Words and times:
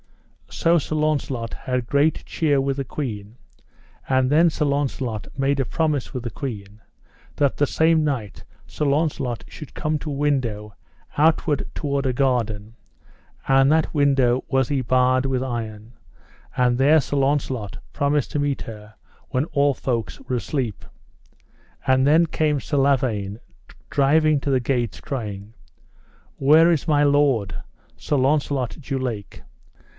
So 0.49 0.79
Sir 0.79 0.95
Launcelot 0.95 1.53
had 1.53 1.87
great 1.87 2.25
cheer 2.25 2.59
with 2.59 2.77
the 2.77 2.83
queen, 2.83 3.37
and 4.09 4.29
then 4.31 4.49
Sir 4.49 4.65
Launcelot 4.65 5.27
made 5.37 5.59
a 5.59 5.65
promise 5.65 6.13
with 6.13 6.23
the 6.23 6.29
queen 6.31 6.81
that 7.35 7.55
the 7.57 7.67
same 7.67 8.03
night 8.03 8.43
Sir 8.67 8.85
Launcelot 8.85 9.43
should 9.47 9.73
come 9.73 9.97
to 9.99 10.09
a 10.09 10.13
window 10.13 10.75
outward 11.17 11.69
toward 11.73 12.05
a 12.05 12.13
garden; 12.13 12.75
and 13.47 13.71
that 13.71 13.93
window 13.93 14.43
was 14.49 14.69
y 14.69 14.81
barred 14.81 15.25
with 15.25 15.43
iron, 15.43 15.93
and 16.57 16.77
there 16.77 16.99
Sir 16.99 17.17
Launcelot 17.17 17.77
promised 17.93 18.31
to 18.31 18.39
meet 18.39 18.63
her 18.63 18.95
when 19.29 19.45
all 19.45 19.73
folks 19.75 20.19
were 20.21 20.35
asleep. 20.35 20.83
So 21.85 22.03
then 22.03 22.25
came 22.25 22.59
Sir 22.59 22.77
Lavaine 22.77 23.39
driving 23.89 24.39
to 24.41 24.49
the 24.51 24.59
gates, 24.59 24.99
crying: 24.99 25.53
Where 26.37 26.71
is 26.71 26.87
my 26.87 27.03
lord, 27.03 27.61
Sir 27.95 28.17
Launcelot 28.17 28.77
du 28.81 28.97
Lake? 28.99 29.43